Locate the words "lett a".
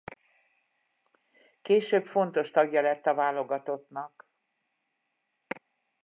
2.81-3.13